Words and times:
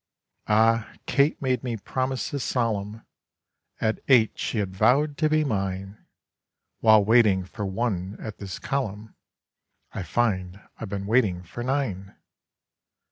Ah! 0.47 0.95
Kate 1.05 1.39
made 1.43 1.63
me 1.63 1.77
promises 1.77 2.43
solemn, 2.43 3.05
At 3.79 3.99
eight 4.07 4.31
she 4.39 4.57
had 4.57 4.75
vow'd 4.75 5.15
to 5.19 5.29
be 5.29 5.43
mine; 5.43 6.07
While 6.79 7.05
waiting 7.05 7.45
for 7.45 7.67
one 7.67 8.17
at 8.19 8.39
this 8.39 8.57
column, 8.57 9.15
I 9.91 10.01
find 10.01 10.59
I've 10.79 10.89
been 10.89 11.05
waiting 11.05 11.43
for 11.43 11.61
nine. 11.61 12.15